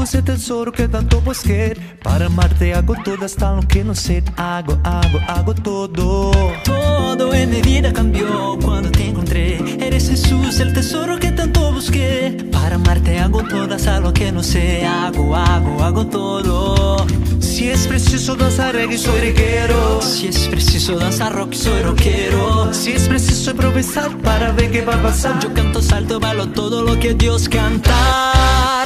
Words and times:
Eres 0.00 0.12
Jesús, 0.12 0.14
el 0.14 0.24
tesoro 0.24 0.72
que 0.72 0.88
tanto 0.88 1.20
busqué. 1.20 1.76
Para 2.02 2.26
amarte 2.26 2.72
hago 2.72 2.94
todo 3.04 3.22
hasta 3.22 3.54
lo 3.54 3.62
que 3.68 3.84
no 3.84 3.94
sé. 3.94 4.22
Hago, 4.36 4.78
hago, 4.82 5.18
hago 5.28 5.54
todo. 5.54 6.30
Todo 6.64 7.34
en 7.34 7.50
mi 7.50 7.60
vida 7.60 7.92
cambió 7.92 8.58
cuando 8.64 8.90
te 8.90 9.08
encontré. 9.08 9.58
Eres 9.78 10.08
Jesús, 10.08 10.58
el 10.60 10.72
tesoro 10.72 11.18
que 11.18 11.32
tanto 11.32 11.70
busqué. 11.72 12.48
Para 12.50 12.76
amarte 12.76 13.18
hago 13.18 13.42
todo 13.42 13.74
hasta 13.74 14.00
lo 14.00 14.10
que 14.14 14.32
no 14.32 14.42
sé. 14.42 14.86
Hago, 14.86 15.36
hago, 15.36 15.82
hago 15.82 16.06
todo. 16.06 17.06
Si 17.40 17.68
es 17.68 17.86
preciso 17.86 18.36
danzar 18.36 18.74
reggae, 18.74 18.96
soy 18.96 19.20
reguero. 19.20 20.00
Si 20.00 20.28
es 20.28 20.48
preciso 20.48 20.96
danzar 20.98 21.34
rock, 21.34 21.52
soy 21.52 21.82
rockero. 21.82 22.72
Si 22.72 22.92
es 22.92 23.06
preciso 23.06 23.50
improvisar 23.50 24.16
para 24.22 24.50
ver 24.52 24.70
qué 24.70 24.82
va 24.82 24.94
a 24.94 25.02
pasar. 25.02 25.38
Yo 25.40 25.52
canto, 25.52 25.82
salto, 25.82 26.18
bailo 26.18 26.48
todo 26.48 26.82
lo 26.82 26.98
que 26.98 27.12
Dios 27.12 27.50
cantar. 27.50 28.79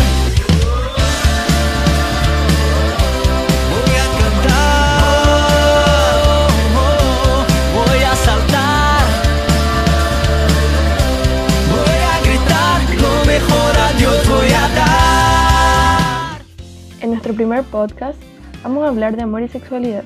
Primer 17.34 17.64
podcast 17.64 18.18
vamos 18.62 18.84
a 18.84 18.88
hablar 18.88 19.16
de 19.16 19.22
amor 19.22 19.42
y 19.42 19.48
sexualidad. 19.48 20.04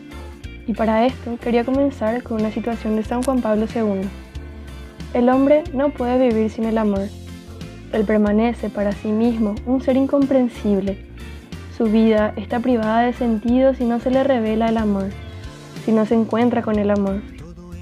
Y 0.67 0.75
para 0.75 1.07
esto 1.07 1.39
quería 1.41 1.65
comenzar 1.65 2.23
con 2.23 2.41
una 2.41 2.51
situación 2.51 2.97
de 2.97 3.05
San 3.05 3.23
Juan 3.23 3.41
Pablo 3.41 3.67
II. 3.75 4.09
El 5.15 5.29
hombre 5.31 5.65
no 5.73 5.91
puede 5.91 6.29
vivir 6.29 6.51
sin 6.51 6.65
el 6.65 6.77
amor. 6.77 7.09
Él 7.93 8.05
permanece 8.05 8.69
para 8.69 8.93
sí 8.93 9.09
mismo 9.09 9.55
un 9.65 9.81
ser 9.81 9.97
incomprensible. 9.97 10.99
Su 11.77 11.85
vida 11.85 12.35
está 12.37 12.61
privada 12.61 13.01
de 13.03 13.13
sentido 13.13 13.75
si 13.75 13.85
no 13.85 14.01
se 14.01 14.11
le 14.11 14.25
revela 14.25 14.69
el 14.69 14.77
amor, 14.77 15.11
si 15.85 15.93
no 15.93 16.05
se 16.05 16.15
encuentra 16.15 16.63
con 16.63 16.79
el 16.79 16.91
amor, 16.91 17.23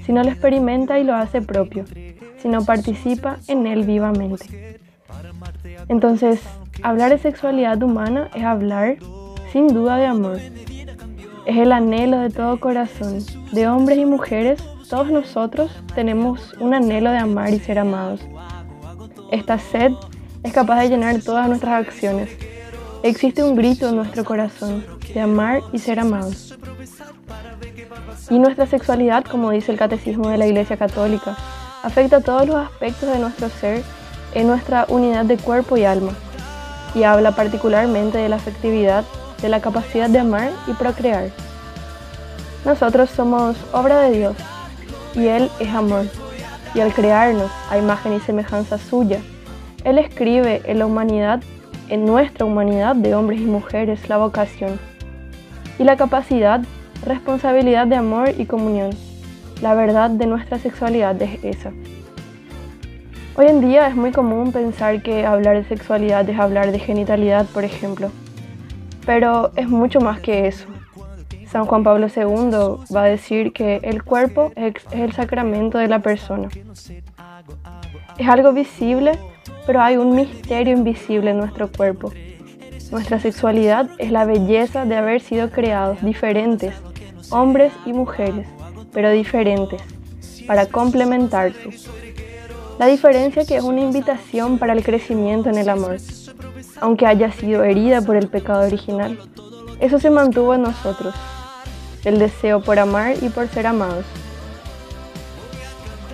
si 0.05 0.13
no 0.13 0.23
lo 0.23 0.29
experimenta 0.29 0.99
y 0.99 1.03
lo 1.03 1.15
hace 1.15 1.41
propio, 1.41 1.83
si 2.41 2.47
no 2.47 2.63
participa 2.63 3.37
en 3.47 3.67
él 3.67 3.83
vivamente. 3.83 4.79
Entonces, 5.89 6.41
hablar 6.83 7.09
de 7.11 7.17
sexualidad 7.17 7.81
humana 7.81 8.29
es 8.33 8.43
hablar 8.43 8.97
sin 9.51 9.67
duda 9.67 9.97
de 9.97 10.05
amor. 10.05 10.39
Es 11.45 11.57
el 11.57 11.71
anhelo 11.71 12.19
de 12.19 12.29
todo 12.29 12.59
corazón, 12.59 13.19
de 13.51 13.67
hombres 13.67 13.97
y 13.97 14.05
mujeres, 14.05 14.61
todos 14.89 15.11
nosotros 15.11 15.71
tenemos 15.95 16.53
un 16.59 16.73
anhelo 16.73 17.11
de 17.11 17.17
amar 17.17 17.53
y 17.53 17.59
ser 17.59 17.79
amados. 17.79 18.21
Esta 19.31 19.59
sed 19.59 19.91
es 20.43 20.53
capaz 20.53 20.81
de 20.81 20.89
llenar 20.89 21.21
todas 21.21 21.47
nuestras 21.47 21.85
acciones. 21.85 22.29
Existe 23.03 23.43
un 23.43 23.55
grito 23.55 23.89
en 23.89 23.95
nuestro 23.95 24.23
corazón 24.23 24.85
de 25.13 25.19
amar 25.19 25.61
y 25.71 25.79
ser 25.79 25.99
amados. 25.99 26.57
Y 28.29 28.39
nuestra 28.39 28.65
sexualidad, 28.65 29.23
como 29.25 29.51
dice 29.51 29.71
el 29.71 29.77
Catecismo 29.77 30.29
de 30.29 30.37
la 30.37 30.47
Iglesia 30.47 30.77
Católica, 30.77 31.37
afecta 31.83 32.21
todos 32.21 32.47
los 32.47 32.55
aspectos 32.55 33.09
de 33.09 33.19
nuestro 33.19 33.49
ser 33.49 33.83
en 34.33 34.47
nuestra 34.47 34.85
unidad 34.89 35.25
de 35.25 35.37
cuerpo 35.37 35.77
y 35.77 35.85
alma, 35.85 36.13
y 36.93 37.03
habla 37.03 37.31
particularmente 37.31 38.17
de 38.17 38.29
la 38.29 38.37
afectividad, 38.37 39.05
de 39.41 39.49
la 39.49 39.61
capacidad 39.61 40.09
de 40.09 40.19
amar 40.19 40.51
y 40.67 40.73
procrear. 40.73 41.29
Nosotros 42.65 43.09
somos 43.09 43.55
obra 43.71 44.01
de 44.01 44.17
Dios, 44.17 44.35
y 45.15 45.27
Él 45.27 45.49
es 45.59 45.69
amor, 45.69 46.05
y 46.73 46.79
al 46.79 46.93
crearnos 46.93 47.51
a 47.69 47.77
imagen 47.77 48.13
y 48.13 48.19
semejanza 48.19 48.77
suya, 48.77 49.19
Él 49.83 49.97
escribe 49.97 50.61
en 50.65 50.79
la 50.79 50.85
humanidad, 50.85 51.41
en 51.89 52.05
nuestra 52.05 52.45
humanidad 52.45 52.95
de 52.95 53.15
hombres 53.15 53.39
y 53.39 53.45
mujeres, 53.45 54.09
la 54.09 54.17
vocación, 54.17 54.79
y 55.79 55.83
la 55.83 55.95
capacidad, 55.95 56.61
responsabilidad 57.05 57.87
de 57.87 57.95
amor 57.95 58.31
y 58.37 58.45
comunión. 58.45 58.89
La 59.61 59.73
verdad 59.73 60.09
de 60.09 60.25
nuestra 60.27 60.59
sexualidad 60.59 61.19
es 61.21 61.43
esa. 61.43 61.71
Hoy 63.35 63.45
en 63.47 63.61
día 63.61 63.87
es 63.87 63.95
muy 63.95 64.11
común 64.11 64.51
pensar 64.51 65.01
que 65.03 65.25
hablar 65.25 65.57
de 65.57 65.63
sexualidad 65.67 66.27
es 66.27 66.39
hablar 66.39 66.71
de 66.71 66.79
genitalidad, 66.79 67.45
por 67.45 67.63
ejemplo. 67.63 68.11
Pero 69.07 69.51
es 69.55 69.67
mucho 69.69 70.01
más 70.01 70.19
que 70.19 70.47
eso. 70.47 70.67
San 71.49 71.65
Juan 71.65 71.83
Pablo 71.83 72.07
II 72.13 72.93
va 72.93 73.03
a 73.03 73.07
decir 73.07 73.53
que 73.53 73.79
el 73.83 74.03
cuerpo 74.03 74.51
es 74.55 74.73
el 74.91 75.13
sacramento 75.13 75.77
de 75.77 75.87
la 75.87 75.99
persona. 75.99 76.49
Es 78.17 78.27
algo 78.27 78.51
visible, 78.51 79.13
pero 79.65 79.81
hay 79.81 79.95
un 79.95 80.13
misterio 80.13 80.73
invisible 80.73 81.31
en 81.31 81.37
nuestro 81.37 81.71
cuerpo. 81.71 82.11
Nuestra 82.91 83.19
sexualidad 83.19 83.89
es 83.97 84.11
la 84.11 84.25
belleza 84.25 84.83
de 84.83 84.97
haber 84.97 85.21
sido 85.21 85.51
creados 85.51 86.03
diferentes, 86.03 86.75
hombres 87.29 87.71
y 87.85 87.93
mujeres, 87.93 88.45
pero 88.91 89.09
diferentes, 89.11 89.81
para 90.45 90.65
complementarse. 90.65 91.69
La 92.77 92.87
diferencia 92.87 93.45
que 93.45 93.55
es 93.55 93.63
una 93.63 93.81
invitación 93.81 94.59
para 94.59 94.73
el 94.73 94.83
crecimiento 94.83 95.49
en 95.49 95.57
el 95.57 95.69
amor, 95.69 95.97
aunque 96.81 97.05
haya 97.05 97.31
sido 97.31 97.63
herida 97.63 98.01
por 98.01 98.15
el 98.15 98.27
pecado 98.27 98.65
original. 98.65 99.17
Eso 99.79 99.99
se 99.99 100.09
mantuvo 100.09 100.55
en 100.55 100.63
nosotros, 100.63 101.13
el 102.03 102.19
deseo 102.19 102.61
por 102.61 102.79
amar 102.79 103.15
y 103.21 103.29
por 103.29 103.47
ser 103.47 103.67
amados. 103.67 104.05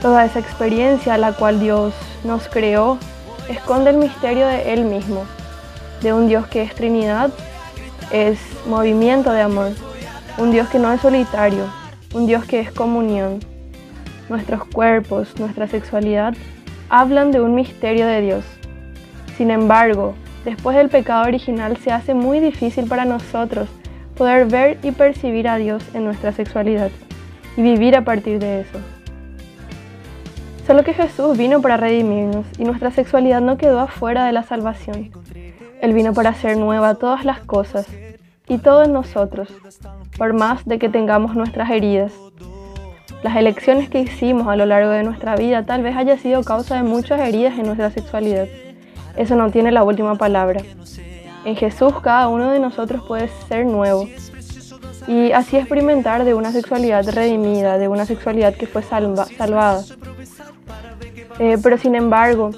Toda 0.02 0.25
esa 0.25 0.40
experiencia 0.40 1.13
a 1.13 1.18
la 1.18 1.34
cual 1.34 1.59
Dios 1.59 1.94
nos 2.23 2.47
creó 2.47 2.97
esconde 3.47 3.91
el 3.91 3.97
misterio 3.97 4.47
de 4.47 4.73
Él 4.73 4.85
mismo, 4.85 5.23
de 6.02 6.13
un 6.13 6.28
Dios 6.28 6.47
que 6.47 6.62
es 6.62 6.75
Trinidad, 6.75 7.31
es 8.12 8.40
movimiento 8.68 9.31
de 9.31 9.41
amor, 9.41 9.72
un 10.38 10.52
Dios 10.52 10.68
que 10.69 10.79
no 10.79 10.91
es 10.91 11.02
solitario, 11.02 11.66
un 12.13 12.28
Dios 12.28 12.46
que 12.46 12.59
es 12.59 12.72
comunión. 12.72 13.40
Nuestros 14.29 14.66
cuerpos, 14.66 15.38
nuestra 15.40 15.68
sexualidad, 15.68 16.34
hablan 16.90 17.31
de 17.31 17.41
un 17.41 17.56
misterio 17.56 18.07
de 18.07 18.22
Dios. 18.22 18.46
Sin 19.38 19.52
embargo, 19.52 20.16
después 20.45 20.77
del 20.77 20.89
pecado 20.89 21.27
original 21.27 21.77
se 21.77 21.91
hace 21.91 22.13
muy 22.13 22.39
difícil 22.39 22.87
para 22.87 23.05
nosotros 23.05 23.69
poder 24.15 24.45
ver 24.45 24.77
y 24.83 24.91
percibir 24.91 25.47
a 25.47 25.57
Dios 25.57 25.83
en 25.93 26.05
nuestra 26.05 26.31
sexualidad 26.31 26.91
y 27.57 27.61
vivir 27.61 27.95
a 27.95 28.03
partir 28.03 28.39
de 28.39 28.61
eso. 28.61 28.79
Solo 30.65 30.83
que 30.83 30.93
Jesús 30.93 31.37
vino 31.37 31.61
para 31.61 31.77
redimirnos 31.77 32.45
y 32.57 32.63
nuestra 32.63 32.91
sexualidad 32.91 33.41
no 33.41 33.57
quedó 33.57 33.79
afuera 33.79 34.25
de 34.25 34.31
la 34.31 34.43
salvación. 34.43 35.11
Él 35.81 35.93
vino 35.93 36.13
para 36.13 36.29
hacer 36.29 36.57
nueva 36.57 36.95
todas 36.95 37.25
las 37.25 37.39
cosas 37.39 37.87
y 38.47 38.57
todo 38.59 38.83
en 38.83 38.93
nosotros, 38.93 39.49
por 40.17 40.33
más 40.33 40.63
de 40.65 40.79
que 40.79 40.87
tengamos 40.87 41.35
nuestras 41.35 41.69
heridas. 41.69 42.13
Las 43.23 43.35
elecciones 43.35 43.89
que 43.89 43.99
hicimos 43.99 44.47
a 44.47 44.55
lo 44.55 44.65
largo 44.65 44.91
de 44.91 45.03
nuestra 45.03 45.35
vida 45.35 45.65
tal 45.65 45.83
vez 45.83 45.95
haya 45.97 46.17
sido 46.17 46.43
causa 46.43 46.75
de 46.75 46.83
muchas 46.83 47.19
heridas 47.19 47.57
en 47.57 47.65
nuestra 47.65 47.89
sexualidad. 47.91 48.47
Eso 49.16 49.35
no 49.35 49.51
tiene 49.51 49.72
la 49.72 49.84
última 49.84 50.16
palabra. 50.16 50.62
En 51.46 51.56
Jesús 51.56 51.94
cada 52.01 52.28
uno 52.29 52.51
de 52.51 52.59
nosotros 52.59 53.03
puede 53.07 53.29
ser 53.47 53.66
nuevo 53.66 54.08
y 55.08 55.32
así 55.34 55.58
experimentar 55.58 56.23
de 56.23 56.34
una 56.34 56.52
sexualidad 56.52 57.08
redimida, 57.09 57.78
de 57.78 57.87
una 57.87 58.05
sexualidad 58.05 58.55
que 58.55 58.67
fue 58.67 58.82
salvada. 58.84 59.84
Eh, 61.40 61.58
pero 61.61 61.78
sin 61.78 61.96
embargo, 61.96 62.52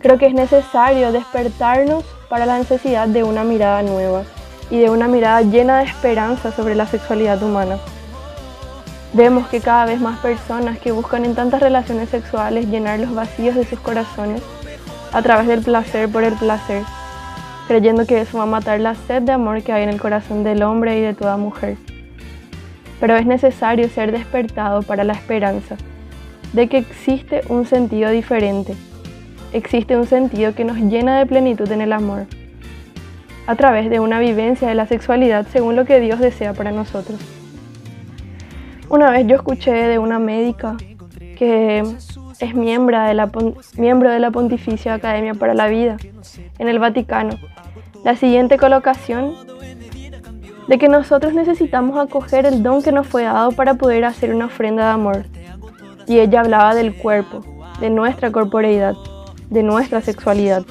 creo 0.00 0.18
que 0.18 0.26
es 0.26 0.34
necesario 0.34 1.12
despertarnos 1.12 2.04
para 2.28 2.46
la 2.46 2.58
necesidad 2.58 3.08
de 3.08 3.22
una 3.24 3.44
mirada 3.44 3.82
nueva 3.82 4.24
y 4.70 4.78
de 4.78 4.90
una 4.90 5.06
mirada 5.06 5.42
llena 5.42 5.78
de 5.78 5.84
esperanza 5.84 6.50
sobre 6.52 6.74
la 6.74 6.86
sexualidad 6.86 7.42
humana. 7.42 7.78
Vemos 9.12 9.46
que 9.48 9.60
cada 9.60 9.84
vez 9.84 10.00
más 10.00 10.18
personas 10.20 10.78
que 10.78 10.90
buscan 10.90 11.26
en 11.26 11.34
tantas 11.34 11.60
relaciones 11.60 12.08
sexuales 12.08 12.68
llenar 12.68 12.98
los 12.98 13.14
vacíos 13.14 13.54
de 13.54 13.66
sus 13.66 13.78
corazones 13.78 14.42
a 15.12 15.22
través 15.22 15.46
del 15.46 15.62
placer 15.62 16.08
por 16.08 16.24
el 16.24 16.34
placer, 16.34 16.82
creyendo 17.68 18.06
que 18.06 18.20
eso 18.20 18.38
va 18.38 18.44
a 18.44 18.46
matar 18.46 18.80
la 18.80 18.94
sed 18.94 19.22
de 19.22 19.32
amor 19.32 19.62
que 19.62 19.72
hay 19.72 19.82
en 19.82 19.90
el 19.90 20.00
corazón 20.00 20.42
del 20.42 20.62
hombre 20.62 20.98
y 20.98 21.02
de 21.02 21.14
toda 21.14 21.36
mujer. 21.36 21.76
Pero 22.98 23.16
es 23.16 23.26
necesario 23.26 23.88
ser 23.88 24.12
despertado 24.12 24.82
para 24.82 25.04
la 25.04 25.12
esperanza 25.12 25.76
de 26.52 26.68
que 26.68 26.78
existe 26.78 27.42
un 27.48 27.66
sentido 27.66 28.10
diferente, 28.10 28.74
existe 29.52 29.96
un 29.96 30.06
sentido 30.06 30.54
que 30.54 30.64
nos 30.64 30.76
llena 30.76 31.18
de 31.18 31.26
plenitud 31.26 31.70
en 31.70 31.80
el 31.80 31.92
amor, 31.92 32.26
a 33.46 33.56
través 33.56 33.90
de 33.90 34.00
una 34.00 34.18
vivencia 34.18 34.68
de 34.68 34.74
la 34.74 34.86
sexualidad 34.86 35.46
según 35.50 35.76
lo 35.76 35.84
que 35.84 36.00
Dios 36.00 36.20
desea 36.20 36.52
para 36.52 36.70
nosotros. 36.70 37.18
Una 38.88 39.10
vez 39.10 39.26
yo 39.26 39.36
escuché 39.36 39.72
de 39.72 39.98
una 39.98 40.18
médica 40.18 40.76
que 41.42 41.82
es 42.38 42.54
miembro 42.54 43.02
de 43.02 43.14
la, 43.14 43.28
miembro 43.76 44.12
de 44.12 44.20
la 44.20 44.30
Pontificia 44.30 44.94
Academia 44.94 45.34
para 45.34 45.54
la 45.54 45.66
Vida 45.66 45.96
en 46.60 46.68
el 46.68 46.78
Vaticano 46.78 47.36
la 48.04 48.14
siguiente 48.14 48.58
colocación 48.58 49.34
de 50.68 50.78
que 50.78 50.86
nosotros 50.86 51.34
necesitamos 51.34 51.98
acoger 51.98 52.46
el 52.46 52.62
don 52.62 52.80
que 52.80 52.92
nos 52.92 53.08
fue 53.08 53.24
dado 53.24 53.50
para 53.50 53.74
poder 53.74 54.04
hacer 54.04 54.32
una 54.32 54.44
ofrenda 54.44 54.84
de 54.84 54.90
amor. 54.92 55.24
Y 56.06 56.20
ella 56.20 56.42
hablaba 56.42 56.76
del 56.76 56.94
cuerpo, 56.94 57.40
de 57.80 57.90
nuestra 57.90 58.30
corporeidad, 58.30 58.94
de 59.50 59.64
nuestra 59.64 60.00
sexualidad. 60.00 60.62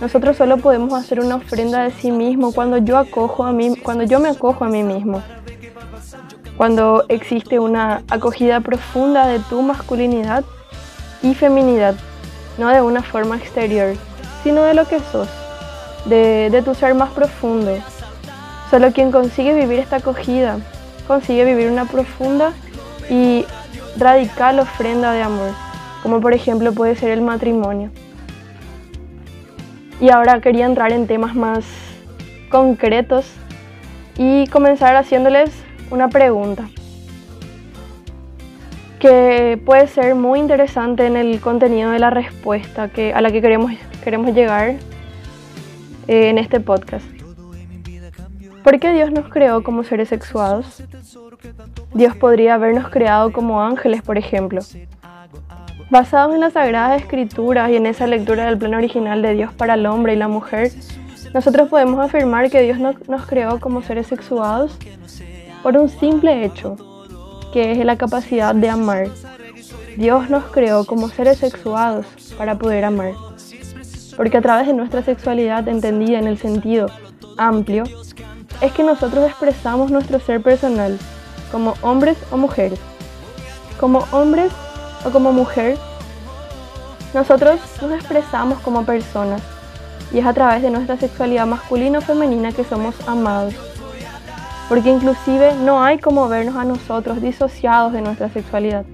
Nosotros 0.00 0.36
solo 0.36 0.56
podemos 0.56 0.94
hacer 0.94 1.20
una 1.20 1.36
ofrenda 1.36 1.84
de 1.84 1.92
sí 1.92 2.10
mismo 2.10 2.52
cuando 2.52 2.78
yo 2.78 2.98
acojo 2.98 3.44
a 3.44 3.52
mí, 3.52 3.76
cuando 3.76 4.02
yo 4.02 4.18
me 4.18 4.30
acojo 4.30 4.64
a 4.64 4.68
mí 4.68 4.82
mismo. 4.82 5.22
Cuando 6.56 7.04
existe 7.08 7.58
una 7.58 8.02
acogida 8.10 8.60
profunda 8.60 9.26
de 9.26 9.38
tu 9.38 9.62
masculinidad 9.62 10.44
y 11.22 11.34
feminidad, 11.34 11.94
no 12.58 12.68
de 12.68 12.82
una 12.82 13.02
forma 13.02 13.36
exterior, 13.36 13.94
sino 14.42 14.62
de 14.62 14.74
lo 14.74 14.86
que 14.86 15.00
sos, 15.00 15.28
de, 16.04 16.50
de 16.50 16.62
tu 16.62 16.74
ser 16.74 16.94
más 16.94 17.10
profundo. 17.10 17.76
Solo 18.70 18.92
quien 18.92 19.10
consigue 19.10 19.54
vivir 19.54 19.78
esta 19.78 19.96
acogida, 19.96 20.58
consigue 21.06 21.44
vivir 21.44 21.70
una 21.70 21.86
profunda 21.86 22.52
y 23.10 23.44
radical 23.96 24.58
ofrenda 24.58 25.12
de 25.12 25.22
amor, 25.22 25.50
como 26.02 26.20
por 26.20 26.34
ejemplo 26.34 26.72
puede 26.72 26.96
ser 26.96 27.10
el 27.10 27.22
matrimonio. 27.22 27.90
Y 30.00 30.10
ahora 30.10 30.40
quería 30.40 30.66
entrar 30.66 30.92
en 30.92 31.06
temas 31.06 31.34
más 31.34 31.64
concretos 32.50 33.26
y 34.16 34.46
comenzar 34.48 34.96
haciéndoles 34.96 35.50
una 35.92 36.08
pregunta 36.08 36.68
que 38.98 39.60
puede 39.66 39.86
ser 39.88 40.14
muy 40.14 40.40
interesante 40.40 41.06
en 41.06 41.16
el 41.16 41.38
contenido 41.40 41.90
de 41.90 41.98
la 41.98 42.08
respuesta 42.08 42.88
que, 42.88 43.12
a 43.12 43.20
la 43.20 43.30
que 43.30 43.42
queremos, 43.42 43.72
queremos 44.02 44.34
llegar 44.34 44.76
eh, 46.08 46.30
en 46.30 46.38
este 46.38 46.60
podcast. 46.60 47.04
¿Por 48.64 48.80
qué 48.80 48.92
Dios 48.92 49.10
nos 49.10 49.28
creó 49.28 49.62
como 49.62 49.84
seres 49.84 50.08
sexuados? 50.08 50.82
Dios 51.92 52.16
podría 52.16 52.54
habernos 52.54 52.88
creado 52.88 53.30
como 53.30 53.60
ángeles, 53.60 54.00
por 54.00 54.16
ejemplo. 54.16 54.62
Basados 55.90 56.34
en 56.34 56.40
las 56.40 56.54
Sagradas 56.54 57.02
Escrituras 57.02 57.70
y 57.70 57.76
en 57.76 57.84
esa 57.84 58.06
lectura 58.06 58.46
del 58.46 58.56
plan 58.56 58.74
original 58.74 59.20
de 59.20 59.34
Dios 59.34 59.52
para 59.52 59.74
el 59.74 59.84
hombre 59.84 60.14
y 60.14 60.16
la 60.16 60.28
mujer, 60.28 60.70
nosotros 61.34 61.68
podemos 61.68 61.98
afirmar 61.98 62.50
que 62.50 62.62
Dios 62.62 62.78
nos 62.78 63.26
creó 63.26 63.60
como 63.60 63.82
seres 63.82 64.06
sexuados 64.06 64.78
por 65.62 65.76
un 65.76 65.88
simple 65.88 66.44
hecho, 66.44 66.76
que 67.52 67.72
es 67.72 67.84
la 67.84 67.96
capacidad 67.96 68.54
de 68.54 68.68
amar. 68.68 69.08
Dios 69.96 70.30
nos 70.30 70.44
creó 70.44 70.84
como 70.84 71.08
seres 71.08 71.38
sexuados 71.38 72.06
para 72.36 72.56
poder 72.56 72.84
amar. 72.84 73.12
Porque 74.16 74.38
a 74.38 74.42
través 74.42 74.66
de 74.66 74.74
nuestra 74.74 75.02
sexualidad 75.02 75.68
entendida 75.68 76.18
en 76.18 76.26
el 76.26 76.38
sentido 76.38 76.86
amplio, 77.36 77.84
es 78.60 78.72
que 78.72 78.82
nosotros 78.82 79.28
expresamos 79.28 79.90
nuestro 79.90 80.20
ser 80.20 80.42
personal 80.42 80.98
como 81.50 81.74
hombres 81.82 82.16
o 82.30 82.36
mujeres. 82.36 82.78
Como 83.78 84.04
hombres 84.12 84.52
o 85.04 85.10
como 85.10 85.32
mujer, 85.32 85.76
nosotros 87.14 87.60
nos 87.80 87.92
expresamos 87.92 88.58
como 88.60 88.84
personas 88.84 89.42
y 90.12 90.18
es 90.18 90.26
a 90.26 90.32
través 90.32 90.62
de 90.62 90.70
nuestra 90.70 90.96
sexualidad 90.96 91.46
masculina 91.46 91.98
o 91.98 92.02
femenina 92.02 92.52
que 92.52 92.64
somos 92.64 92.94
amados. 93.06 93.54
Porque 94.68 94.90
inclusive 94.90 95.54
no 95.64 95.82
hay 95.82 95.98
como 95.98 96.28
vernos 96.28 96.56
a 96.56 96.64
nosotros 96.64 97.20
disociados 97.20 97.92
de 97.92 98.00
nuestra 98.00 98.28
sexualidad. 98.30 98.84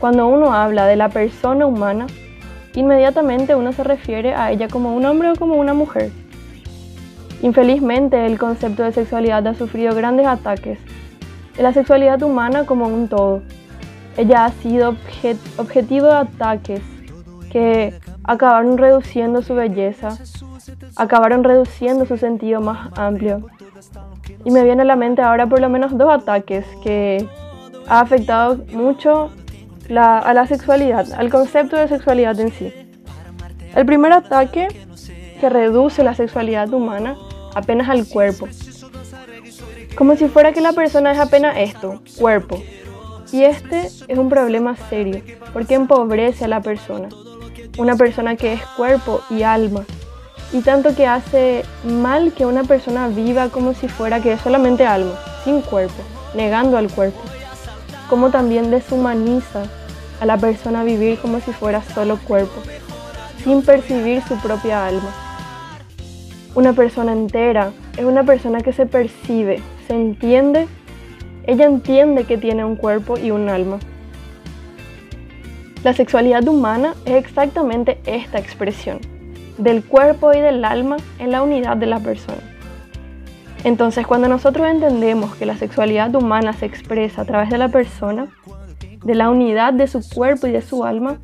Cuando 0.00 0.26
uno 0.26 0.52
habla 0.52 0.86
de 0.86 0.96
la 0.96 1.08
persona 1.08 1.66
humana, 1.66 2.06
inmediatamente 2.74 3.54
uno 3.54 3.72
se 3.72 3.84
refiere 3.84 4.34
a 4.34 4.50
ella 4.50 4.68
como 4.68 4.94
un 4.94 5.04
hombre 5.06 5.30
o 5.30 5.36
como 5.36 5.54
una 5.54 5.72
mujer. 5.72 6.10
Infelizmente, 7.42 8.26
el 8.26 8.38
concepto 8.38 8.82
de 8.82 8.92
sexualidad 8.92 9.46
ha 9.46 9.54
sufrido 9.54 9.94
grandes 9.94 10.26
ataques. 10.26 10.78
La 11.58 11.72
sexualidad 11.72 12.22
humana 12.22 12.66
como 12.66 12.86
un 12.86 13.08
todo. 13.08 13.42
Ella 14.16 14.46
ha 14.46 14.50
sido 14.50 14.96
objetivo 15.58 16.06
de 16.06 16.14
ataques 16.14 16.82
que 17.50 17.94
acabaron 18.24 18.78
reduciendo 18.78 19.42
su 19.42 19.54
belleza, 19.54 20.16
acabaron 20.96 21.44
reduciendo 21.44 22.06
su 22.06 22.16
sentido 22.16 22.60
más 22.60 22.90
amplio. 22.98 23.46
Y 24.44 24.50
me 24.50 24.62
viene 24.64 24.82
a 24.82 24.84
la 24.84 24.96
mente 24.96 25.22
ahora 25.22 25.46
por 25.46 25.60
lo 25.60 25.68
menos 25.68 25.96
dos 25.96 26.12
ataques 26.12 26.66
que 26.82 27.26
ha 27.88 28.00
afectado 28.00 28.58
mucho 28.72 29.30
a 29.90 30.34
la 30.34 30.46
sexualidad, 30.46 31.12
al 31.12 31.30
concepto 31.30 31.76
de 31.76 31.88
sexualidad 31.88 32.38
en 32.40 32.52
sí. 32.52 32.72
El 33.74 33.86
primer 33.86 34.12
ataque 34.12 34.68
que 35.40 35.48
reduce 35.48 36.04
la 36.04 36.14
sexualidad 36.14 36.72
humana 36.72 37.16
apenas 37.54 37.88
al 37.88 38.06
cuerpo. 38.06 38.48
Como 39.96 40.16
si 40.16 40.28
fuera 40.28 40.52
que 40.52 40.60
la 40.60 40.72
persona 40.72 41.12
es 41.12 41.18
apenas 41.18 41.56
esto, 41.58 42.02
cuerpo. 42.18 42.62
Y 43.32 43.42
este 43.42 43.86
es 43.86 44.18
un 44.18 44.28
problema 44.28 44.76
serio, 44.76 45.22
porque 45.52 45.74
empobrece 45.74 46.44
a 46.44 46.48
la 46.48 46.60
persona. 46.60 47.08
Una 47.78 47.96
persona 47.96 48.36
que 48.36 48.52
es 48.52 48.62
cuerpo 48.76 49.20
y 49.30 49.42
alma. 49.42 49.84
Y 50.54 50.60
tanto 50.60 50.94
que 50.94 51.04
hace 51.04 51.64
mal 51.84 52.32
que 52.32 52.46
una 52.46 52.62
persona 52.62 53.08
viva 53.08 53.48
como 53.48 53.74
si 53.74 53.88
fuera 53.88 54.20
que 54.20 54.34
es 54.34 54.40
solamente 54.40 54.86
alma, 54.86 55.18
sin 55.42 55.60
cuerpo, 55.62 56.00
negando 56.36 56.76
al 56.76 56.88
cuerpo. 56.92 57.18
Como 58.08 58.30
también 58.30 58.70
deshumaniza 58.70 59.64
a 60.20 60.26
la 60.26 60.36
persona 60.36 60.84
vivir 60.84 61.18
como 61.18 61.40
si 61.40 61.52
fuera 61.52 61.82
solo 61.82 62.20
cuerpo, 62.20 62.62
sin 63.42 63.62
percibir 63.62 64.22
su 64.22 64.36
propia 64.36 64.86
alma. 64.86 65.12
Una 66.54 66.72
persona 66.72 67.10
entera 67.10 67.72
es 67.96 68.04
una 68.04 68.22
persona 68.22 68.60
que 68.60 68.72
se 68.72 68.86
percibe, 68.86 69.60
se 69.88 69.94
entiende, 69.94 70.68
ella 71.48 71.64
entiende 71.64 72.26
que 72.26 72.38
tiene 72.38 72.64
un 72.64 72.76
cuerpo 72.76 73.18
y 73.18 73.32
un 73.32 73.48
alma. 73.48 73.80
La 75.82 75.94
sexualidad 75.94 76.46
humana 76.46 76.94
es 77.06 77.14
exactamente 77.14 77.98
esta 78.06 78.38
expresión, 78.38 79.00
del 79.58 79.84
cuerpo 79.84 80.32
y 80.32 80.40
del 80.40 80.64
alma 80.64 80.96
en 81.18 81.30
la 81.30 81.42
unidad 81.42 81.76
de 81.76 81.86
la 81.86 82.00
persona. 82.00 82.38
Entonces, 83.64 84.06
cuando 84.06 84.28
nosotros 84.28 84.68
entendemos 84.68 85.34
que 85.36 85.46
la 85.46 85.56
sexualidad 85.56 86.14
humana 86.14 86.52
se 86.52 86.66
expresa 86.66 87.22
a 87.22 87.24
través 87.24 87.48
de 87.48 87.58
la 87.58 87.68
persona, 87.68 88.26
de 89.02 89.14
la 89.14 89.30
unidad 89.30 89.72
de 89.72 89.86
su 89.86 90.00
cuerpo 90.06 90.46
y 90.46 90.52
de 90.52 90.60
su 90.60 90.84
alma, 90.84 91.18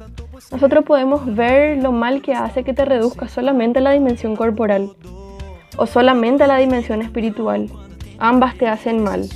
nosotros 0.51 0.85
podemos 0.85 1.35
ver 1.35 1.83
lo 1.83 1.93
mal 1.93 2.23
que 2.23 2.33
hace 2.33 2.65
que 2.65 2.73
te 2.73 2.85
reduzca 2.85 3.29
solamente 3.29 3.79
a 3.79 3.83
la 3.83 3.93
dimensión 3.93 4.37
corporal 4.37 4.91
o 5.77 5.87
solamente 5.87 6.45
a 6.45 6.47
la 6.47 6.57
dimensión 6.57 7.03
espiritual. 7.03 7.71
Ambas 8.19 8.57
te 8.57 8.67
hacen 8.67 9.03
mal. 9.03 9.29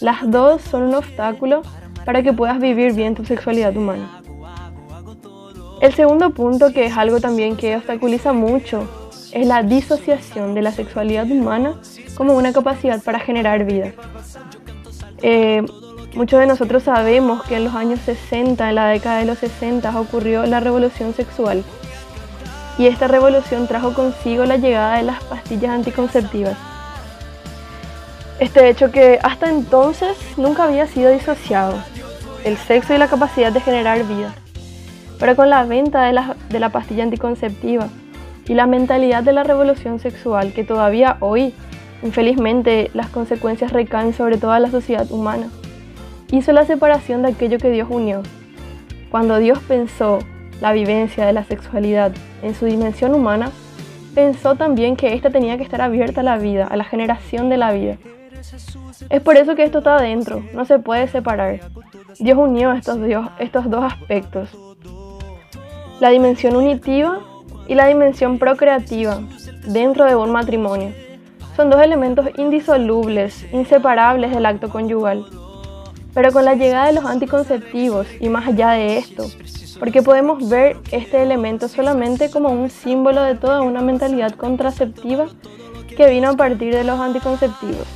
Las 0.00 0.30
dos 0.30 0.62
son 0.62 0.84
un 0.84 0.94
obstáculo 0.94 1.62
para 2.04 2.22
que 2.22 2.32
puedas 2.32 2.60
vivir 2.60 2.92
bien 2.92 3.14
tu 3.14 3.24
sexualidad 3.24 3.76
humana. 3.76 4.23
El 5.84 5.92
segundo 5.92 6.30
punto, 6.30 6.72
que 6.72 6.86
es 6.86 6.96
algo 6.96 7.20
también 7.20 7.58
que 7.58 7.76
obstaculiza 7.76 8.32
mucho, 8.32 8.88
es 9.32 9.46
la 9.46 9.62
disociación 9.62 10.54
de 10.54 10.62
la 10.62 10.72
sexualidad 10.72 11.30
humana 11.30 11.74
como 12.14 12.34
una 12.34 12.54
capacidad 12.54 13.02
para 13.02 13.20
generar 13.20 13.66
vida. 13.66 13.92
Eh, 15.20 15.62
muchos 16.14 16.40
de 16.40 16.46
nosotros 16.46 16.84
sabemos 16.84 17.42
que 17.42 17.56
en 17.56 17.64
los 17.64 17.74
años 17.74 18.00
60, 18.00 18.66
en 18.66 18.74
la 18.74 18.86
década 18.86 19.18
de 19.18 19.26
los 19.26 19.36
60, 19.40 20.00
ocurrió 20.00 20.46
la 20.46 20.58
revolución 20.58 21.12
sexual 21.12 21.62
y 22.78 22.86
esta 22.86 23.06
revolución 23.06 23.66
trajo 23.66 23.92
consigo 23.92 24.46
la 24.46 24.56
llegada 24.56 24.96
de 24.96 25.02
las 25.02 25.22
pastillas 25.24 25.72
anticonceptivas. 25.72 26.56
Este 28.40 28.70
hecho 28.70 28.90
que 28.90 29.18
hasta 29.22 29.50
entonces 29.50 30.16
nunca 30.38 30.64
había 30.64 30.86
sido 30.86 31.10
disociado, 31.10 31.74
el 32.42 32.56
sexo 32.56 32.94
y 32.94 32.98
la 32.98 33.08
capacidad 33.08 33.52
de 33.52 33.60
generar 33.60 34.02
vida. 34.04 34.34
Pero 35.18 35.36
con 35.36 35.50
la 35.50 35.64
venta 35.64 36.02
de 36.02 36.12
la, 36.12 36.36
de 36.48 36.60
la 36.60 36.70
pastilla 36.70 37.04
anticonceptiva 37.04 37.88
y 38.48 38.54
la 38.54 38.66
mentalidad 38.66 39.22
de 39.22 39.32
la 39.32 39.44
revolución 39.44 39.98
sexual, 39.98 40.52
que 40.52 40.64
todavía 40.64 41.16
hoy, 41.20 41.54
infelizmente, 42.02 42.90
las 42.94 43.08
consecuencias 43.08 43.72
recaen 43.72 44.12
sobre 44.12 44.36
toda 44.36 44.58
la 44.60 44.70
sociedad 44.70 45.10
humana, 45.10 45.48
hizo 46.30 46.52
la 46.52 46.64
separación 46.64 47.22
de 47.22 47.28
aquello 47.28 47.58
que 47.58 47.70
Dios 47.70 47.88
unió. 47.90 48.22
Cuando 49.10 49.38
Dios 49.38 49.58
pensó 49.66 50.18
la 50.60 50.72
vivencia 50.72 51.24
de 51.24 51.32
la 51.32 51.44
sexualidad 51.44 52.12
en 52.42 52.54
su 52.54 52.66
dimensión 52.66 53.14
humana, 53.14 53.50
pensó 54.14 54.54
también 54.54 54.96
que 54.96 55.14
ésta 55.14 55.30
tenía 55.30 55.56
que 55.56 55.62
estar 55.62 55.80
abierta 55.80 56.20
a 56.20 56.24
la 56.24 56.38
vida, 56.38 56.66
a 56.66 56.76
la 56.76 56.84
generación 56.84 57.48
de 57.48 57.56
la 57.56 57.72
vida. 57.72 57.96
Es 59.10 59.20
por 59.22 59.36
eso 59.36 59.54
que 59.54 59.64
esto 59.64 59.78
está 59.78 59.96
adentro, 59.96 60.42
no 60.54 60.64
se 60.64 60.78
puede 60.78 61.08
separar. 61.08 61.60
Dios 62.18 62.38
unió 62.38 62.72
estos, 62.72 62.98
estos 63.38 63.70
dos 63.70 63.84
aspectos, 63.84 64.56
la 66.04 66.10
dimensión 66.10 66.54
unitiva 66.54 67.20
y 67.66 67.74
la 67.74 67.86
dimensión 67.86 68.38
procreativa 68.38 69.22
dentro 69.66 70.04
de 70.04 70.14
un 70.14 70.30
matrimonio. 70.32 70.92
Son 71.56 71.70
dos 71.70 71.80
elementos 71.80 72.26
indisolubles, 72.36 73.46
inseparables 73.54 74.30
del 74.30 74.44
acto 74.44 74.68
conyugal. 74.68 75.24
Pero 76.12 76.30
con 76.30 76.44
la 76.44 76.56
llegada 76.56 76.88
de 76.88 76.92
los 76.92 77.06
anticonceptivos 77.06 78.06
y 78.20 78.28
más 78.28 78.46
allá 78.46 78.72
de 78.72 78.98
esto, 78.98 79.24
porque 79.78 80.02
podemos 80.02 80.46
ver 80.46 80.76
este 80.92 81.22
elemento 81.22 81.68
solamente 81.68 82.30
como 82.30 82.50
un 82.50 82.68
símbolo 82.68 83.22
de 83.22 83.36
toda 83.36 83.62
una 83.62 83.80
mentalidad 83.80 84.32
contraceptiva 84.32 85.28
que 85.96 86.10
vino 86.10 86.28
a 86.28 86.36
partir 86.36 86.74
de 86.74 86.84
los 86.84 87.00
anticonceptivos, 87.00 87.86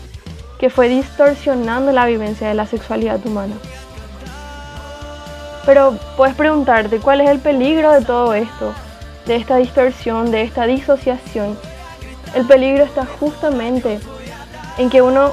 que 0.58 0.70
fue 0.70 0.88
distorsionando 0.88 1.92
la 1.92 2.06
vivencia 2.06 2.48
de 2.48 2.54
la 2.54 2.64
sexualidad 2.64 3.20
humana. 3.26 3.56
Pero 5.68 5.98
puedes 6.16 6.34
preguntarte 6.34 6.98
cuál 6.98 7.20
es 7.20 7.28
el 7.28 7.40
peligro 7.40 7.92
de 7.92 8.02
todo 8.02 8.32
esto 8.32 8.72
de 9.26 9.36
esta 9.36 9.58
distorsión, 9.58 10.30
de 10.30 10.40
esta 10.40 10.66
disociación. 10.66 11.58
El 12.34 12.46
peligro 12.46 12.84
está 12.84 13.04
justamente 13.04 13.98
en 14.78 14.88
que 14.88 15.02
uno, 15.02 15.32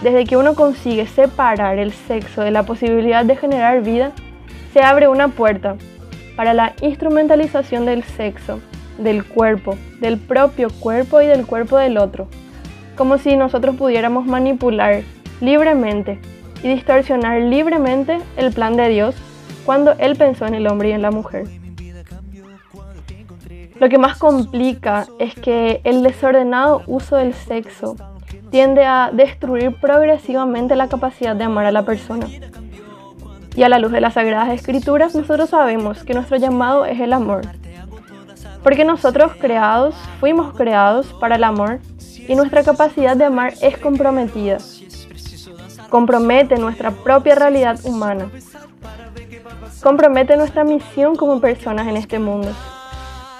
desde 0.00 0.26
que 0.26 0.36
uno 0.36 0.54
consigue 0.54 1.08
separar 1.08 1.80
el 1.80 1.90
sexo 1.90 2.42
de 2.42 2.52
la 2.52 2.62
posibilidad 2.62 3.24
de 3.24 3.34
generar 3.34 3.82
vida, 3.82 4.12
se 4.72 4.80
abre 4.80 5.08
una 5.08 5.26
puerta 5.26 5.74
para 6.36 6.54
la 6.54 6.74
instrumentalización 6.80 7.84
del 7.84 8.04
sexo, 8.04 8.60
del 8.96 9.24
cuerpo, 9.24 9.76
del 9.98 10.18
propio 10.18 10.68
cuerpo 10.70 11.20
y 11.20 11.26
del 11.26 11.46
cuerpo 11.46 11.78
del 11.78 11.98
otro, 11.98 12.28
como 12.96 13.18
si 13.18 13.34
nosotros 13.34 13.74
pudiéramos 13.74 14.24
manipular 14.24 15.02
libremente 15.40 16.20
y 16.62 16.68
distorsionar 16.68 17.40
libremente 17.40 18.20
el 18.36 18.52
plan 18.52 18.76
de 18.76 18.88
Dios 18.90 19.16
cuando 19.68 19.92
Él 19.98 20.16
pensó 20.16 20.46
en 20.46 20.54
el 20.54 20.66
hombre 20.66 20.88
y 20.88 20.92
en 20.92 21.02
la 21.02 21.10
mujer. 21.10 21.46
Lo 23.78 23.90
que 23.90 23.98
más 23.98 24.16
complica 24.16 25.06
es 25.18 25.34
que 25.34 25.82
el 25.84 26.02
desordenado 26.02 26.80
uso 26.86 27.16
del 27.16 27.34
sexo 27.34 27.94
tiende 28.50 28.86
a 28.86 29.10
destruir 29.12 29.74
progresivamente 29.78 30.74
la 30.74 30.88
capacidad 30.88 31.36
de 31.36 31.44
amar 31.44 31.66
a 31.66 31.70
la 31.70 31.82
persona. 31.82 32.26
Y 33.56 33.62
a 33.62 33.68
la 33.68 33.78
luz 33.78 33.92
de 33.92 34.00
las 34.00 34.14
Sagradas 34.14 34.48
Escrituras 34.54 35.14
nosotros 35.14 35.50
sabemos 35.50 36.02
que 36.02 36.14
nuestro 36.14 36.38
llamado 36.38 36.86
es 36.86 36.98
el 36.98 37.12
amor. 37.12 37.42
Porque 38.62 38.86
nosotros 38.86 39.32
creados, 39.38 39.94
fuimos 40.18 40.54
creados 40.54 41.12
para 41.20 41.36
el 41.36 41.44
amor 41.44 41.80
y 42.26 42.34
nuestra 42.36 42.62
capacidad 42.62 43.18
de 43.18 43.26
amar 43.26 43.52
es 43.60 43.76
comprometida. 43.76 44.56
Compromete 45.90 46.56
nuestra 46.56 46.90
propia 46.90 47.34
realidad 47.34 47.78
humana. 47.84 48.30
Compromete 49.82 50.36
nuestra 50.36 50.64
misión 50.64 51.14
como 51.14 51.40
personas 51.40 51.86
en 51.86 51.96
este 51.96 52.18
mundo. 52.18 52.48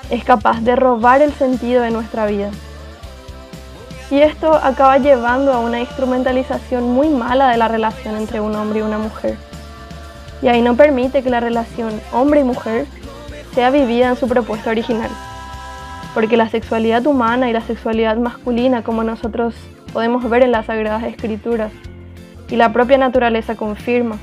Es 0.09 0.23
capaz 0.23 0.61
de 0.61 0.77
robar 0.77 1.21
el 1.21 1.33
sentido 1.33 1.83
de 1.83 1.91
nuestra 1.91 2.27
vida. 2.27 2.51
Y 4.09 4.21
esto 4.21 4.55
acaba 4.55 4.99
llevando 4.99 5.53
a 5.53 5.59
una 5.59 5.81
instrumentalización 5.81 6.85
muy 6.93 7.09
mala 7.09 7.49
de 7.49 7.57
la 7.57 7.67
relación 7.67 8.17
entre 8.17 8.41
un 8.41 8.55
hombre 8.55 8.79
y 8.79 8.83
una 8.83 8.99
mujer. 8.99 9.37
Y 10.41 10.47
ahí 10.47 10.63
no 10.63 10.77
permite 10.77 11.25
que 11.25 11.31
la 11.31 11.41
relación 11.41 12.01
hombre 12.13 12.41
y 12.41 12.45
mujer 12.45 12.87
sea 13.53 13.71
vivida 13.71 14.09
en 14.09 14.17
su 14.17 14.29
propuesta 14.29 14.71
original. 14.71 15.11
Porque 16.15 16.37
la 16.37 16.49
sexualidad 16.49 17.05
humana 17.07 17.51
y 17.51 17.53
la 17.53 17.63
sexualidad 17.63 18.17
masculina, 18.17 18.85
como 18.85 19.03
nosotros 19.03 19.55
podemos 19.93 20.29
ver 20.31 20.45
en 20.45 20.53
las 20.53 20.67
Sagradas 20.67 21.03
Escrituras, 21.03 21.73
y 22.49 22.55
la 22.55 22.73
propia 22.73 22.97
naturaleza 22.97 23.57
confirma, 23.57 24.19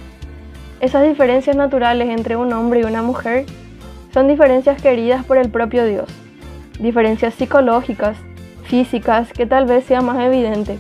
esas 0.80 1.08
diferencias 1.08 1.56
naturales 1.56 2.10
entre 2.10 2.36
un 2.36 2.52
hombre 2.54 2.82
y 2.82 2.84
una 2.84 3.02
mujer 3.02 3.46
son 4.14 4.28
diferencias 4.28 4.82
queridas 4.82 5.26
por 5.26 5.38
el 5.38 5.50
propio 5.50 5.86
Dios, 5.86 6.10
diferencias 6.80 7.34
psicológicas 7.34 8.18
físicas 8.64 9.32
que 9.32 9.46
tal 9.46 9.66
vez 9.66 9.86
sea 9.86 10.02
más 10.02 10.20
evidente, 10.20 10.78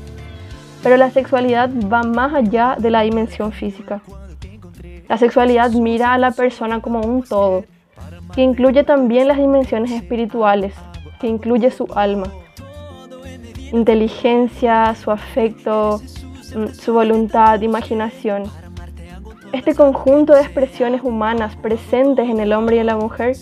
pero 0.83 0.97
la 0.97 1.09
sexualidad 1.11 1.69
va 1.91 2.03
más 2.03 2.33
allá 2.33 2.75
de 2.79 2.91
la 2.91 3.01
dimensión 3.01 3.51
física. 3.51 4.01
La 5.07 5.17
sexualidad 5.17 5.71
mira 5.71 6.13
a 6.13 6.17
la 6.17 6.31
persona 6.31 6.81
como 6.81 7.01
un 7.01 7.23
todo, 7.23 7.63
que 8.33 8.41
incluye 8.41 8.83
también 8.83 9.27
las 9.27 9.37
dimensiones 9.37 9.91
espirituales, 9.91 10.73
que 11.19 11.27
incluye 11.27 11.71
su 11.71 11.87
alma, 11.95 12.27
inteligencia, 13.71 14.95
su 14.95 15.11
afecto, 15.11 16.01
mm, 16.55 16.67
su 16.67 16.93
voluntad, 16.93 17.61
imaginación. 17.61 18.43
Este 19.51 19.73
conjunto 19.75 20.33
de 20.33 20.41
expresiones 20.41 21.01
humanas 21.03 21.55
presentes 21.55 22.29
en 22.29 22.39
el 22.39 22.53
hombre 22.53 22.77
y 22.77 22.79
en 22.79 22.87
la 22.87 22.97
mujer 22.97 23.35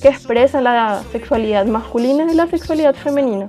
que 0.00 0.08
expresan 0.08 0.64
la 0.64 1.02
sexualidad 1.12 1.66
masculina 1.66 2.30
y 2.30 2.34
la 2.34 2.46
sexualidad 2.46 2.94
femenina. 2.94 3.46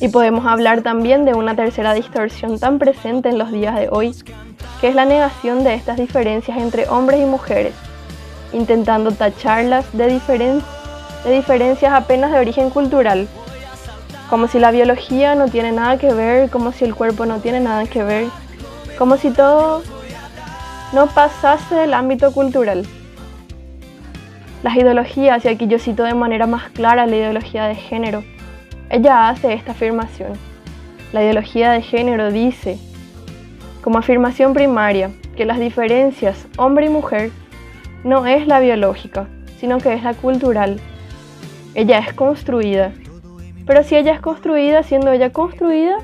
Y 0.00 0.08
podemos 0.08 0.46
hablar 0.46 0.82
también 0.82 1.24
de 1.24 1.34
una 1.34 1.56
tercera 1.56 1.92
distorsión 1.92 2.58
tan 2.58 2.78
presente 2.78 3.28
en 3.28 3.38
los 3.38 3.50
días 3.50 3.74
de 3.74 3.88
hoy, 3.90 4.14
que 4.80 4.88
es 4.88 4.94
la 4.94 5.04
negación 5.04 5.64
de 5.64 5.74
estas 5.74 5.96
diferencias 5.96 6.56
entre 6.58 6.88
hombres 6.88 7.20
y 7.20 7.24
mujeres, 7.24 7.74
intentando 8.52 9.10
tacharlas 9.10 9.92
de, 9.92 10.20
de 11.24 11.30
diferencias 11.32 11.92
apenas 11.92 12.30
de 12.30 12.38
origen 12.38 12.70
cultural, 12.70 13.26
como 14.30 14.46
si 14.46 14.60
la 14.60 14.70
biología 14.70 15.34
no 15.34 15.48
tiene 15.48 15.72
nada 15.72 15.98
que 15.98 16.12
ver, 16.12 16.48
como 16.50 16.70
si 16.70 16.84
el 16.84 16.94
cuerpo 16.94 17.26
no 17.26 17.38
tiene 17.40 17.58
nada 17.58 17.86
que 17.86 18.04
ver, 18.04 18.26
como 18.98 19.16
si 19.16 19.30
todo 19.30 19.82
no 20.92 21.06
pasase 21.06 21.74
del 21.74 21.94
ámbito 21.94 22.32
cultural. 22.32 22.86
Las 24.62 24.76
ideologías, 24.76 25.44
y 25.44 25.48
aquí 25.48 25.66
yo 25.66 25.78
cito 25.78 26.02
de 26.02 26.14
manera 26.14 26.46
más 26.46 26.70
clara 26.70 27.06
la 27.06 27.16
ideología 27.16 27.66
de 27.66 27.74
género, 27.74 28.24
ella 28.90 29.28
hace 29.28 29.52
esta 29.52 29.72
afirmación. 29.72 30.32
La 31.12 31.22
ideología 31.22 31.72
de 31.72 31.82
género 31.82 32.32
dice, 32.32 32.78
como 33.82 33.98
afirmación 33.98 34.54
primaria, 34.54 35.10
que 35.36 35.44
las 35.44 35.60
diferencias 35.60 36.46
hombre 36.56 36.86
y 36.86 36.88
mujer 36.88 37.30
no 38.02 38.26
es 38.26 38.46
la 38.46 38.58
biológica, 38.58 39.28
sino 39.58 39.78
que 39.78 39.92
es 39.92 40.02
la 40.02 40.14
cultural. 40.14 40.80
Ella 41.74 41.98
es 41.98 42.12
construida. 42.12 42.92
Pero 43.66 43.84
si 43.84 43.96
ella 43.96 44.14
es 44.14 44.20
construida, 44.20 44.82
siendo 44.82 45.12
ella 45.12 45.30
construida, 45.30 45.98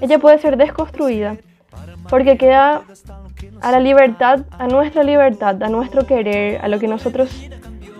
ella 0.00 0.18
puede 0.18 0.38
ser 0.38 0.56
desconstruida. 0.56 1.36
Porque 2.08 2.36
queda 2.36 2.82
a 3.64 3.72
la 3.72 3.80
libertad, 3.80 4.40
a 4.58 4.66
nuestra 4.66 5.02
libertad, 5.02 5.62
a 5.62 5.68
nuestro 5.68 6.06
querer, 6.06 6.60
a 6.62 6.68
lo 6.68 6.78
que 6.78 6.86
nosotros 6.86 7.30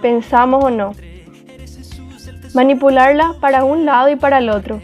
pensamos 0.03 0.63
o 0.63 0.71
no 0.71 0.93
manipularla 2.55 3.35
para 3.41 3.65
un 3.65 3.85
lado 3.85 4.09
y 4.09 4.17
para 4.17 4.39
el 4.39 4.49
otro. 4.49 4.81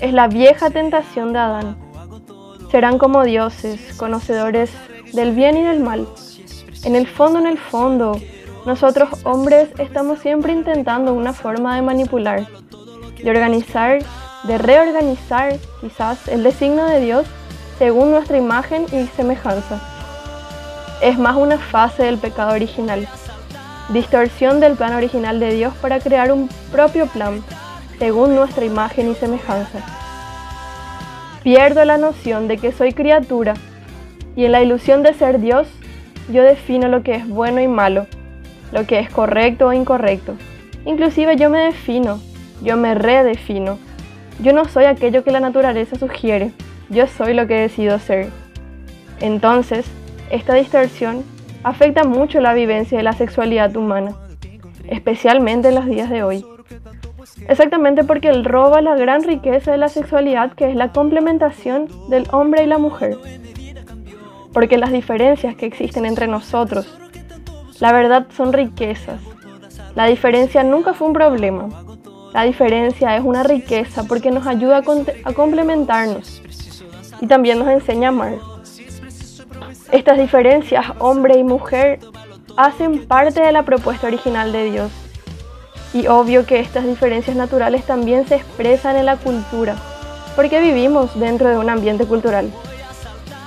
Es 0.00 0.12
la 0.12 0.28
vieja 0.28 0.70
tentación 0.70 1.32
de 1.32 1.40
Adán. 1.40 1.76
Serán 2.70 2.98
como 2.98 3.24
dioses, 3.24 3.94
conocedores 3.96 4.70
del 5.12 5.32
bien 5.32 5.56
y 5.56 5.62
del 5.62 5.80
mal. 5.80 6.06
En 6.84 6.96
el 6.96 7.06
fondo, 7.06 7.38
en 7.40 7.46
el 7.46 7.58
fondo, 7.58 8.18
nosotros 8.66 9.10
hombres 9.24 9.68
estamos 9.78 10.20
siempre 10.20 10.52
intentando 10.52 11.12
una 11.12 11.32
forma 11.32 11.74
de 11.74 11.82
manipular, 11.82 12.46
de 13.22 13.30
organizar, 13.30 13.98
de 14.44 14.58
reorganizar 14.58 15.58
quizás 15.80 16.28
el 16.28 16.42
designio 16.42 16.84
de 16.84 17.00
Dios 17.00 17.26
según 17.78 18.10
nuestra 18.10 18.38
imagen 18.38 18.86
y 18.92 19.06
semejanza. 19.08 19.91
Es 21.02 21.18
más 21.18 21.36
una 21.36 21.58
fase 21.58 22.04
del 22.04 22.18
pecado 22.18 22.52
original 22.52 23.06
distorsión 23.92 24.60
del 24.60 24.74
plan 24.74 24.94
original 24.94 25.38
de 25.38 25.52
Dios 25.54 25.74
para 25.74 26.00
crear 26.00 26.32
un 26.32 26.48
propio 26.70 27.06
plan 27.06 27.42
según 27.98 28.34
nuestra 28.34 28.64
imagen 28.64 29.10
y 29.10 29.14
semejanza. 29.14 29.80
Pierdo 31.42 31.84
la 31.84 31.98
noción 31.98 32.48
de 32.48 32.56
que 32.56 32.72
soy 32.72 32.92
criatura 32.92 33.54
y 34.34 34.44
en 34.44 34.52
la 34.52 34.62
ilusión 34.62 35.02
de 35.02 35.14
ser 35.14 35.40
Dios 35.40 35.68
yo 36.32 36.42
defino 36.42 36.88
lo 36.88 37.02
que 37.02 37.16
es 37.16 37.28
bueno 37.28 37.60
y 37.60 37.68
malo, 37.68 38.06
lo 38.72 38.86
que 38.86 38.98
es 38.98 39.10
correcto 39.10 39.66
o 39.68 39.72
incorrecto. 39.72 40.34
Inclusive 40.84 41.36
yo 41.36 41.50
me 41.50 41.60
defino, 41.60 42.20
yo 42.62 42.76
me 42.76 42.94
redefino. 42.94 43.78
Yo 44.40 44.52
no 44.52 44.64
soy 44.64 44.84
aquello 44.84 45.22
que 45.22 45.30
la 45.30 45.40
naturaleza 45.40 45.96
sugiere, 45.98 46.52
yo 46.88 47.06
soy 47.06 47.34
lo 47.34 47.46
que 47.46 47.54
decido 47.54 47.98
ser. 47.98 48.28
Entonces, 49.20 49.84
esta 50.32 50.54
distorsión 50.54 51.24
afecta 51.62 52.04
mucho 52.04 52.40
la 52.40 52.54
vivencia 52.54 52.96
de 52.96 53.04
la 53.04 53.12
sexualidad 53.12 53.76
humana, 53.76 54.16
especialmente 54.88 55.68
en 55.68 55.74
los 55.74 55.84
días 55.84 56.08
de 56.08 56.22
hoy. 56.22 56.44
Exactamente 57.48 58.02
porque 58.02 58.30
él 58.30 58.44
roba 58.44 58.80
la 58.80 58.96
gran 58.96 59.22
riqueza 59.22 59.72
de 59.72 59.76
la 59.76 59.88
sexualidad 59.88 60.54
que 60.54 60.70
es 60.70 60.74
la 60.74 60.90
complementación 60.90 61.86
del 62.08 62.26
hombre 62.32 62.64
y 62.64 62.66
la 62.66 62.78
mujer. 62.78 63.18
Porque 64.54 64.78
las 64.78 64.90
diferencias 64.90 65.54
que 65.54 65.66
existen 65.66 66.06
entre 66.06 66.26
nosotros, 66.26 66.98
la 67.78 67.92
verdad 67.92 68.26
son 68.34 68.54
riquezas. 68.54 69.20
La 69.94 70.06
diferencia 70.06 70.62
nunca 70.62 70.94
fue 70.94 71.08
un 71.08 71.12
problema. 71.12 71.68
La 72.32 72.44
diferencia 72.44 73.14
es 73.16 73.22
una 73.22 73.42
riqueza 73.42 74.04
porque 74.04 74.30
nos 74.30 74.46
ayuda 74.46 74.78
a, 74.78 75.28
a 75.28 75.32
complementarnos 75.34 76.42
y 77.20 77.26
también 77.26 77.58
nos 77.58 77.68
enseña 77.68 78.08
a 78.08 78.12
amar. 78.12 78.51
Estas 79.92 80.16
diferencias, 80.16 80.86
hombre 81.00 81.36
y 81.36 81.44
mujer, 81.44 81.98
hacen 82.56 83.06
parte 83.06 83.42
de 83.42 83.52
la 83.52 83.62
propuesta 83.62 84.06
original 84.06 84.50
de 84.50 84.70
Dios. 84.70 84.90
Y 85.92 86.06
obvio 86.06 86.46
que 86.46 86.60
estas 86.60 86.86
diferencias 86.86 87.36
naturales 87.36 87.84
también 87.84 88.26
se 88.26 88.36
expresan 88.36 88.96
en 88.96 89.04
la 89.04 89.16
cultura, 89.18 89.76
porque 90.34 90.62
vivimos 90.62 91.20
dentro 91.20 91.50
de 91.50 91.58
un 91.58 91.68
ambiente 91.68 92.06
cultural. 92.06 92.50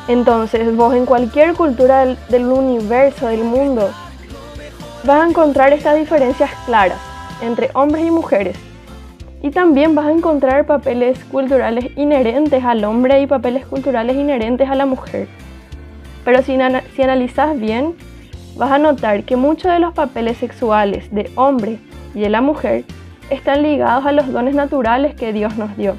Entonces, 0.08 0.75
vos 0.75 0.94
en 0.94 1.08
cualquier 1.08 1.56
cultura 1.56 2.06
del, 2.06 2.46
universo, 2.46 3.25
del 3.25 3.44
mundo, 3.44 3.90
vas 5.04 5.24
a 5.24 5.28
encontrar 5.28 5.74
estas 5.74 5.98
diferencias 5.98 6.52
claras 6.68 7.00
entre 7.42 7.72
hombres 7.74 8.06
y 8.06 8.12
mujeres. 8.12 8.56
Y 9.42 9.50
también 9.50 9.96
vas 9.96 10.06
a 10.06 10.12
encontrar 10.12 10.68
papeles 10.68 11.18
culturales 11.25 11.86
inherentes 11.96 12.64
al 12.64 12.84
hombre 12.84 13.20
y 13.22 13.25
papeles 13.25 13.66
culturales 13.66 14.16
inherentes 14.16 14.70
a 14.70 14.75
la 14.75 14.86
mujer. 14.86 15.28
Pero 16.25 16.41
si, 16.41 16.58
si 16.96 17.01
analizas 17.03 17.58
bien, 17.58 17.94
vas 18.58 18.72
a 18.72 18.79
notar 18.79 19.24
que 19.24 19.36
muchos 19.36 19.72
de 19.72 19.79
los 19.79 19.94
papeles 19.94 20.38
sexuales 20.38 21.13
de 21.13 21.32
hombre 21.36 21.79
y 22.13 22.22
de 22.22 22.29
la 22.29 22.41
mujer 22.41 22.84
están 23.29 23.63
ligados 23.63 24.05
a 24.05 24.12
los 24.12 24.32
dones 24.32 24.55
naturales 24.55 25.15
que 25.15 25.34
Dios 25.34 25.55
nos 25.58 25.77
dio, 25.77 25.96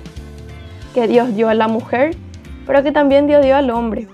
que 0.95 1.07
Dios 1.07 1.35
dio 1.35 1.49
a 1.49 1.55
la 1.55 1.69
mujer, 1.69 2.17
pero 2.67 2.83
que 2.83 2.93
también 2.93 3.27
Dios 3.27 3.45
dio 3.45 3.57
al 3.57 3.71
hombre. 3.71 4.09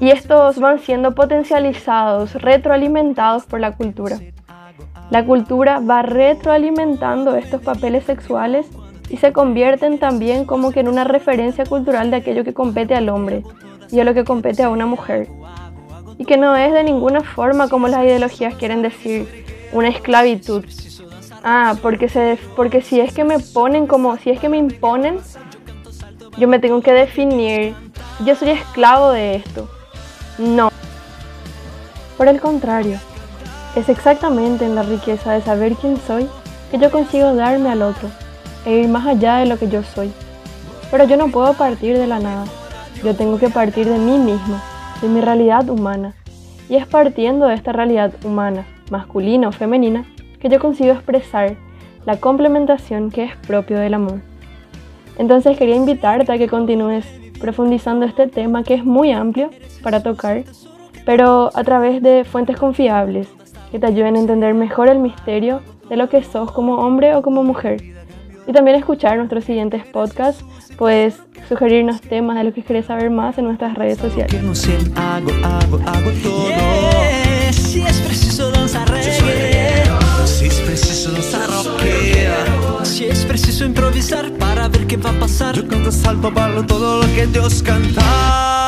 Y 0.00 0.10
estos 0.10 0.58
van 0.60 0.78
siendo 0.78 1.14
potencializados, 1.14 2.34
retroalimentados 2.34 3.46
por 3.46 3.60
la 3.60 3.72
cultura. 3.72 4.18
La 5.10 5.24
cultura 5.24 5.80
va 5.80 6.02
retroalimentando 6.02 7.36
estos 7.36 7.62
papeles 7.62 8.04
sexuales 8.04 8.66
y 9.08 9.16
se 9.16 9.32
convierten 9.32 9.98
también 9.98 10.44
como 10.44 10.72
que 10.72 10.80
en 10.80 10.88
una 10.88 11.04
referencia 11.04 11.64
cultural 11.64 12.10
de 12.10 12.16
aquello 12.18 12.44
que 12.44 12.54
compete 12.54 12.94
al 12.94 13.08
hombre 13.08 13.42
y 13.90 14.00
a 14.00 14.04
lo 14.04 14.14
que 14.14 14.24
compete 14.24 14.62
a 14.62 14.68
una 14.68 14.86
mujer. 14.86 15.28
Y 16.18 16.24
que 16.24 16.36
no 16.36 16.56
es 16.56 16.72
de 16.72 16.84
ninguna 16.84 17.22
forma 17.22 17.68
como 17.68 17.88
las 17.88 18.04
ideologías 18.04 18.54
quieren 18.54 18.82
decir, 18.82 19.44
una 19.72 19.88
esclavitud. 19.88 20.64
Ah, 21.42 21.74
porque, 21.82 22.08
se, 22.08 22.38
porque 22.56 22.80
si 22.80 23.00
es 23.00 23.12
que 23.12 23.24
me 23.24 23.38
ponen 23.38 23.86
como, 23.86 24.16
si 24.16 24.30
es 24.30 24.40
que 24.40 24.48
me 24.48 24.56
imponen, 24.56 25.18
yo 26.38 26.48
me 26.48 26.58
tengo 26.58 26.80
que 26.80 26.92
definir, 26.92 27.74
yo 28.24 28.34
soy 28.34 28.50
esclavo 28.50 29.10
de 29.10 29.36
esto. 29.36 29.68
No. 30.38 30.70
Por 32.16 32.28
el 32.28 32.40
contrario, 32.40 32.98
es 33.76 33.88
exactamente 33.88 34.64
en 34.64 34.74
la 34.74 34.84
riqueza 34.84 35.32
de 35.32 35.42
saber 35.42 35.74
quién 35.74 35.98
soy 36.06 36.28
que 36.70 36.78
yo 36.78 36.90
consigo 36.90 37.34
darme 37.34 37.70
al 37.70 37.82
otro 37.82 38.08
e 38.64 38.78
ir 38.78 38.88
más 38.88 39.06
allá 39.06 39.36
de 39.36 39.46
lo 39.46 39.58
que 39.58 39.68
yo 39.68 39.82
soy. 39.82 40.12
Pero 40.90 41.04
yo 41.04 41.16
no 41.16 41.28
puedo 41.28 41.54
partir 41.54 41.98
de 41.98 42.06
la 42.06 42.20
nada. 42.20 42.44
Yo 43.02 43.14
tengo 43.14 43.38
que 43.38 43.48
partir 43.48 43.86
de 43.86 43.98
mí 43.98 44.18
mismo, 44.18 44.60
de 45.02 45.08
mi 45.08 45.20
realidad 45.20 45.68
humana. 45.68 46.14
Y 46.68 46.76
es 46.76 46.86
partiendo 46.86 47.46
de 47.46 47.54
esta 47.54 47.72
realidad 47.72 48.12
humana, 48.24 48.66
masculina 48.90 49.48
o 49.48 49.52
femenina, 49.52 50.04
que 50.40 50.48
yo 50.48 50.58
consigo 50.58 50.92
expresar 50.92 51.56
la 52.06 52.18
complementación 52.18 53.10
que 53.10 53.24
es 53.24 53.36
propio 53.46 53.78
del 53.78 53.94
amor. 53.94 54.20
Entonces 55.18 55.56
quería 55.56 55.76
invitarte 55.76 56.32
a 56.32 56.38
que 56.38 56.48
continúes 56.48 57.06
profundizando 57.40 58.06
este 58.06 58.26
tema 58.26 58.62
que 58.62 58.74
es 58.74 58.84
muy 58.84 59.12
amplio 59.12 59.50
para 59.82 60.02
tocar, 60.02 60.44
pero 61.04 61.50
a 61.54 61.64
través 61.64 62.02
de 62.02 62.24
fuentes 62.24 62.56
confiables 62.56 63.28
que 63.70 63.78
te 63.78 63.86
ayuden 63.86 64.16
a 64.16 64.20
entender 64.20 64.54
mejor 64.54 64.88
el 64.88 64.98
misterio 64.98 65.60
de 65.88 65.96
lo 65.96 66.08
que 66.08 66.22
sos 66.22 66.50
como 66.52 66.76
hombre 66.76 67.14
o 67.14 67.22
como 67.22 67.42
mujer. 67.42 67.93
Y 68.46 68.52
también 68.52 68.76
escuchar 68.76 69.16
nuestros 69.16 69.44
siguientes 69.44 69.84
podcasts, 69.86 70.44
pues 70.76 71.16
sugerirnos 71.48 72.00
temas 72.00 72.36
de 72.36 72.44
lo 72.44 72.52
que 72.52 72.62
querés 72.62 72.86
saber 72.86 73.10
más 73.10 73.38
en 73.38 73.44
nuestras 73.44 73.74
redes 73.74 73.98
sociales. 73.98 74.34
Si 77.50 77.80
es 77.80 78.00
preciso 78.00 78.50
danzar 78.50 78.88
reggae, 78.90 79.84
si 80.26 80.46
es 80.46 80.60
preciso 80.60 81.12
danzar 81.12 81.48
si 82.84 83.06
es 83.06 83.24
preciso 83.24 83.64
improvisar 83.64 84.30
para 84.32 84.68
ver 84.68 84.86
qué 84.86 84.96
va 84.96 85.10
a 85.10 85.18
pasar. 85.18 85.56
Yo 85.56 85.66
canto, 85.66 85.90
salto, 85.90 86.30
ballo 86.30 86.64
todo 86.64 87.02
lo 87.02 87.14
que 87.14 87.26
Dios 87.26 87.62
canta. 87.62 88.63